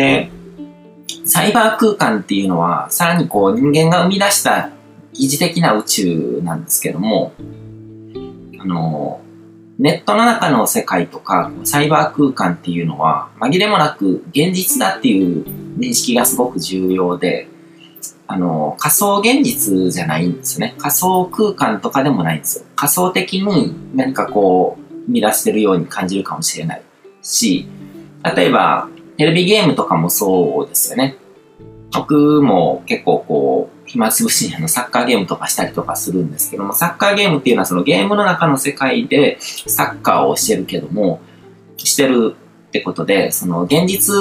[0.00, 0.30] で、
[1.26, 4.70] サイバー空間っていうのは、さらにこう人間が生み出した
[5.12, 7.32] 疑似的な宇宙なんですけども、
[8.58, 9.20] あの、
[9.78, 15.44] ネットの中の世界とか、サイバー空間っていうのは、紛れもなく現実だっていう
[15.78, 17.48] 認識がすごく重要で、
[18.26, 20.74] あの、仮想現実じゃないんですよね。
[20.78, 22.64] 仮想空間とかでもないんですよ。
[22.76, 26.82] 仮想的に何かこう、生み出してるように感じるかもしれない
[27.22, 27.66] し、
[28.36, 28.88] 例えば、
[29.20, 31.14] テレビゲームとかもそうですよね。
[31.92, 41.20] 僕も結構こう、暇つぶしにあのサッカーゲームとかしたりとかするんですけども、サッカーゲームっていうのはそのゲームの中の世界でサッカーをしてるけども、
[41.76, 42.34] してる
[42.68, 44.14] ってことで、その現実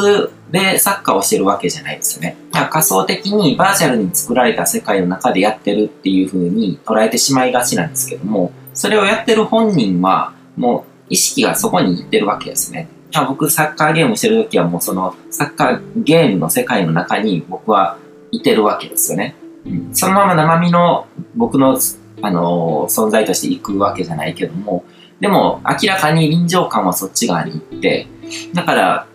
[0.51, 2.35] でサッカーをしてるわけじゃないですよね。
[2.51, 12.89] だから仮想的にバーチャルに作られた世界の中でやってるっていう風に捉えてしまいがちなんですけども、それをやってる本人はもう意識がそこに行ってるわけですね。
[13.27, 17.97] 僕サッカーゲームしてる時はもうそのサッカーゲームの世界の中に僕は
[18.31, 19.35] いてるわけですよね。
[19.65, 21.77] うん、そのまま生身の僕の、
[22.21, 24.85] あのー、存在として行くわけじゃないけども、
[25.19, 28.07] でも明らかに臨場感はそっち側に行って、
[28.53, 29.07] だから、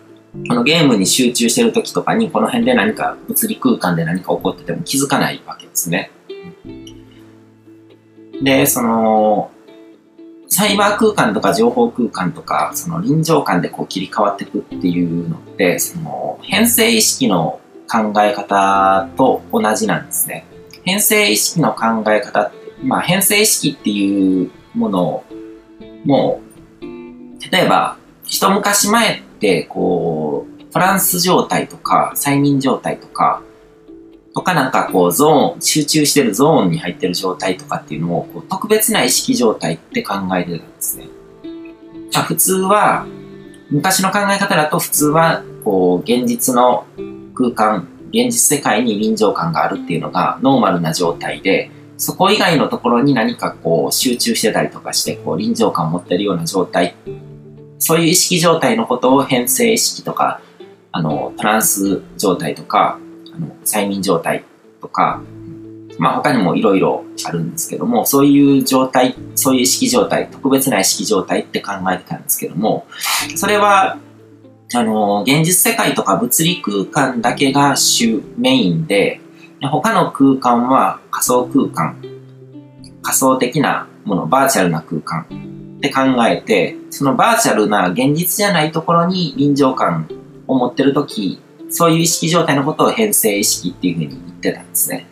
[0.47, 6.11] このゲームに集中してる時とかにこの辺で何か物理空間で何か起こってても気づかないわけですね。
[8.43, 9.51] で、その、
[10.55, 17.59] サイバー空間とか情報空間とか、その臨場感でこう切り替わっていくっていうのって、その編成意識の
[17.91, 20.45] 考え方と同じなんですね。
[20.83, 25.25] 編成意識の考え方って、まあ編成意識っていうものを
[26.05, 26.41] も
[26.81, 26.85] う、
[27.51, 33.41] 例えば、一昔前って、こう、トランス状態とか、催眠状態とか、
[34.35, 41.07] とかなんかこうゾーン、集中してるゾーンに入ってる状態とかっていうのをこう特別な意識状態って考えてたんですね。
[42.13, 43.07] まあ、普通は、
[43.71, 46.85] 昔の考え方だと普通はこう現実の
[47.33, 56.95] 空間、現実世界に臨場感があるっていうのがノーマルな状態で、そこ以外のところに何かこう集中してたりとかしてこう臨場感を持ってるような状態、
[57.79, 60.41] そういう意識状態のことを変性意識とか、
[60.91, 62.99] あの、トランス状態とか、
[63.35, 64.43] あの催眠状態
[64.81, 65.21] とか、
[65.97, 72.85] まあ他にもいろいろあるんですけども、そういう状態、そういう意識状態、特別な意識状態って考えてたんですけども、
[73.35, 73.97] それは、
[74.73, 79.21] あの、現実世界とか物理空間だけが主メインで、
[79.61, 81.97] 他の空間は仮想空間、
[83.01, 85.25] 仮想的なもの、バーチャルな空間
[85.77, 90.07] って考えて、そのバーチャルな現実じゃないところに臨場感
[90.47, 95.07] を持ってるときそういう意識状態のことを変性意識っていうふうに言ってたんですね。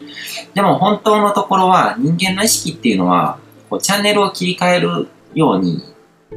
[0.54, 5.84] でも本当のところは人間の意識っていうのはこうチャンネルを切り替えるように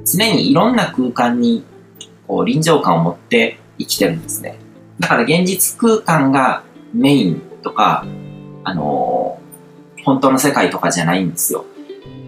[0.05, 1.65] 常にいろんな空間に
[2.27, 4.59] こう臨場感を持って生きてるんですね。
[4.99, 6.63] だから現実空間が
[6.95, 8.07] メインとか、
[8.65, 11.65] あのー、本当の世界とかじゃないんですよ。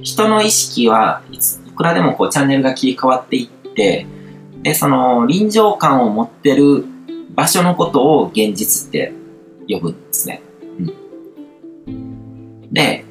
[0.02, 1.38] 人の意識はい
[1.74, 4.06] くらでもこうチャンネルが切り替わっていって、
[4.62, 6.84] で、その臨場感を持ってる
[7.38, 9.12] 場所のことを現実って
[9.68, 10.42] 呼ぶんですね。
[11.86, 13.04] うん、で、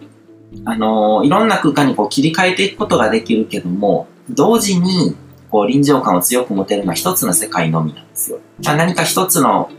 [0.65, 5.15] あのー、いろんな空間にこう切り替えていくことができるけども、同時に
[5.49, 8.39] こう臨場感を強く持てるのは一つの世界のみなんですよ。
[8.65, 9.69] まあ、何か一つの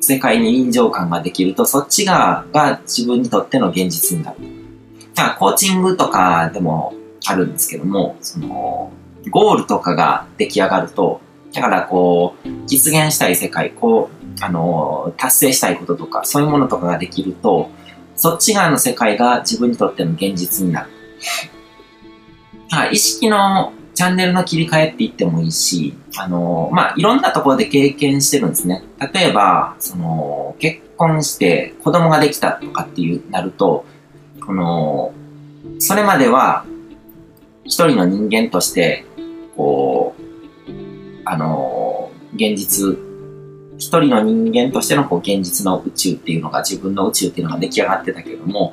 [0.00, 4.38] 世界に臨場感ができると、そっち側が自分にとっての現実になる。
[5.14, 6.94] だからコーチングとかでも
[7.26, 8.90] あるんですけども、その、
[9.28, 11.20] ゴールとかが出来上がると、
[11.56, 17.70] だからこう、実現したい世界、こう、あの、達成したいこととか、そういうものとかができると、
[18.14, 20.90] そっち側の世界が自分にとっての現実になる。
[22.92, 28.84] 意識のチャンネルの切り替えって言ってもいいし、あの、まあ、いろんなところで経験してるんですね。
[29.14, 33.86] 例えば、その、結婚して子供ができたとかっていう、なると、
[34.44, 35.14] この、
[35.78, 36.66] それまでは、
[37.64, 39.06] 一人の人間として、
[39.56, 40.25] こう、
[41.26, 42.96] あのー、現実、
[43.78, 48.72] 一人の人間としてのこう現実の宇宙っていうのが、自分の宇宙っていうのが出来上がってたけども、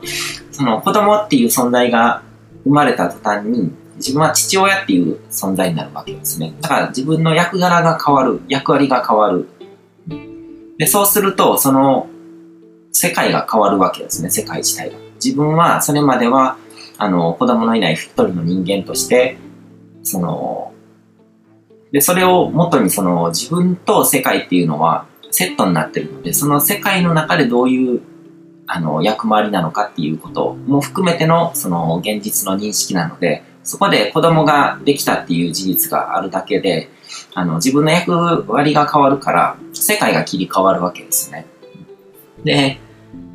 [0.51, 2.21] その子供っていう存在が
[2.63, 6.53] 生まれた途端に、自分は父親っていう存在になるわけですね。
[6.61, 9.47] だから自分の役柄が変わる、役割が変わる。
[10.77, 12.07] で、そうすると、その
[12.91, 14.97] 世界が変わるわけですね、世界自体が。
[15.15, 16.57] 自分はそれまでは、
[16.97, 19.37] あの、子供のいない一人の人間として、
[20.03, 20.72] その、
[21.93, 28.01] で、それを元にその自分と世界っていうのはセットになってるので、その世界の中でどういう
[28.67, 36.89] あの役回りなのかっていうことも含めてのその現実の認識なので、そこで子供ができたっていう事実があるだけで、
[37.33, 38.11] あの、自分の役
[38.47, 41.45] 割が変わるから、世界が切り替わるわけですね。
[42.43, 42.79] で、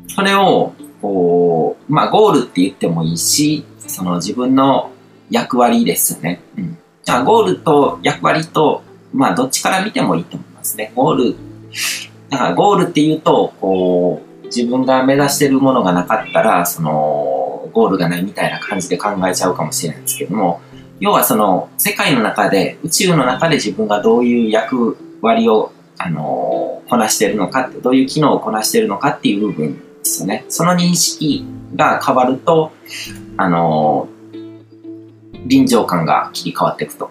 [0.07, 4.91] それを、こう、まあ、ゴールって言ってもいいし、その自分の
[5.31, 6.41] 役割ですよね。
[6.57, 6.77] うん。
[7.09, 8.83] じゃあ、ゴールと役割と、
[9.15, 10.91] まあ、どっちから見てもいいと思いますね。
[10.93, 11.35] ゴール、
[12.29, 20.61] だからゴールっていうと、こう、自分が目指してるものがなかったら、その、ゴールがないみたいな感じで考えちゃうかもしれないんですけども、
[20.99, 30.45] 要はその、世界の中で、宇宙の中で自分がどういう役割を、あの、こなしてるのかって、どういう機能をこなしてるのかっていう部分ですよね。
[30.49, 31.43] その認識
[31.75, 32.71] が変わると、
[33.37, 34.07] あの、
[35.45, 37.09] 臨場感が切り替わっていくと。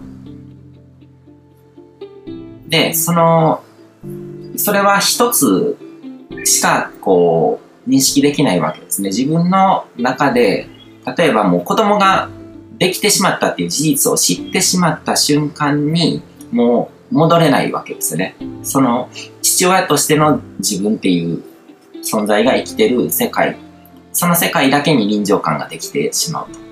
[2.67, 3.63] で、その、
[4.55, 5.77] それは一つ
[6.43, 9.09] しか、こう、認識できないわけですね。
[9.09, 10.67] 自分の中で、
[11.17, 12.29] 例えばもう子供が
[12.77, 16.21] できてしまったっていう事実を知ってしまった瞬間に、
[16.51, 18.35] もう戻れないわけですね。
[18.63, 19.09] その、
[19.41, 21.43] 父親としての自分っていう
[22.03, 23.57] 存在が生きてる世界、
[24.11, 26.68] その世界だけに臨場感ができてしまうと。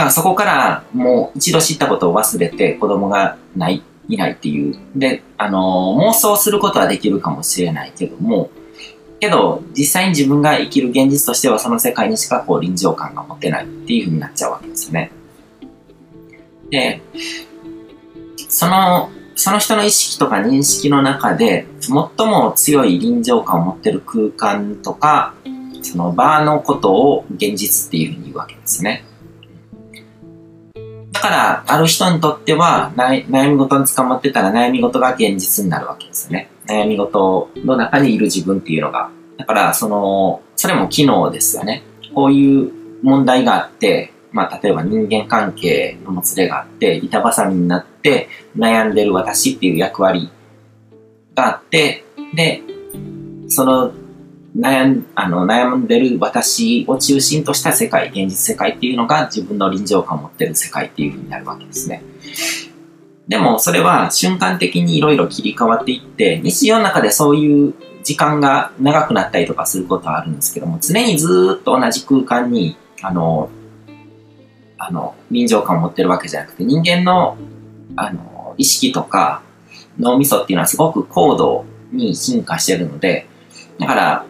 [0.00, 4.78] だからそこからもう一度知ったことを忘れて子供がない、いないっていう。
[4.96, 8.50] で、あの、妄想することはできるかもしれないけども、
[9.20, 15.12] けど、実際に自分が生きる現実としてはその世界にしかこう臨場感が持てないっていう風になっちゃうわけですよね。
[16.70, 17.02] で、
[18.48, 21.92] その、その人の意識とか認識の中で、最
[22.26, 25.34] も強い臨場感を持ってる空間とか、
[25.82, 29.04] その場のことを現実っていう風に言うわけですね。
[31.20, 36.50] だから、ある人にとっては、悩み事に捕まってたら悩み事が現実になるわけですよね。
[36.66, 39.10] 悩み事の中にいる自分っていうのが。
[39.36, 41.82] だから、その、それも機能ですよね。
[42.14, 42.72] こういう
[43.02, 50.30] 問題があって、まあ、例えば人間関係のもつれがあって、板挟みになって悩んでる私っていう役割
[51.34, 52.02] があって、
[52.34, 52.62] で、
[53.48, 53.92] その
[54.56, 62.02] 悩んあの悩んでる私を中心とした世界、現実世界っていうのが自分の臨場感を持ってる世界っていうふうになるわけですね。
[63.28, 73.48] でもそれは瞬間的にいろいろ切り替わっていって、日常の中でそういう時間が長くなったりとかすることはあるんですけども、常にずっと同じ空間に、あの、
[74.78, 77.36] あの、臨場感を持ってるわけじゃなくて、人間の、
[77.94, 79.42] あの、意識とか
[79.98, 83.28] 脳みそっていうのはすごく高度に進化してるので、
[83.78, 84.26] だから、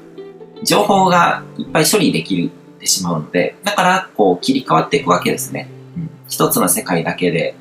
[0.65, 5.69] 情報がいっぱい処理できてしまうので、だから、こう、切り替わっていくわけですね。
[5.97, 7.55] うん、一つの世界だけで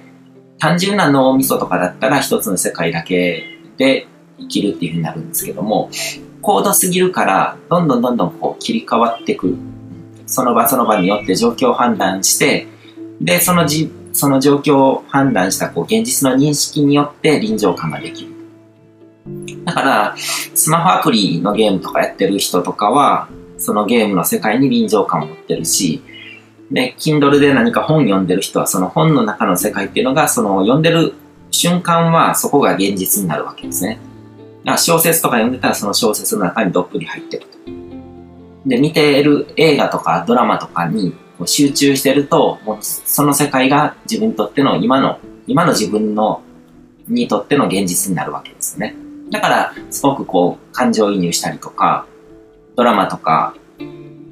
[0.60, 3.46] 単純な脳みそとかだったら一つの世界だけ
[3.78, 4.07] で
[4.38, 5.90] 生きるっていうふうになるんですけども、
[6.42, 9.57] 高度すぎるから、どんどんどんどんこう切り替わってくる。
[10.28, 12.68] その場その場によって状況を判断して、
[13.22, 18.31] で、そのじ、その状況を判断したこう現実の認識によって臨場感ができる。
[19.65, 26.01] だから、スマホアプリのゲームとかやってる人とかは、そのゲームの世界に臨場感を持ってるし、
[26.71, 31.13] で、Kindle で何か本読んでる人は、その本の中の世界っていうのが、その読んでる
[31.51, 34.00] 瞬間は、そこが現実になるわけですね。
[34.63, 37.57] だから小説とか読んでたら、その小説の中にどっぷり入ってると。
[38.65, 41.15] で、見てる映画とかドラマとかに
[41.45, 46.41] 集中してると、もうその世界が自分にとっての今の、今の自分の、
[47.07, 48.95] にとっての現実になるわけですね。
[49.31, 52.05] だから、すごくこう、感情移入したりとか、
[52.75, 53.55] ドラマとか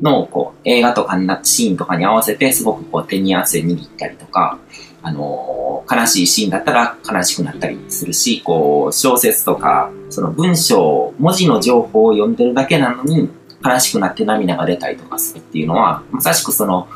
[0.02, 4.60] のこう映画とかなシーンとかに合わせてすごくこう手に汗握ったりとか、
[5.02, 13.30] あのー、悲しいシーンだったら悲しくなったりするし、こう小説とかその文章、文字の情報を読んでるだけなのに
[13.64, 16.88] 悲しくなって涙が出たりとかするっていうのは、まさしくその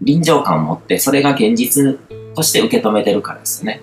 [0.00, 1.98] 臨場感を持ってそれが現実
[2.34, 3.82] として受け止めてるからですよね。